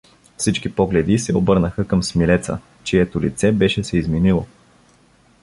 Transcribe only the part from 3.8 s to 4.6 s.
се изменило.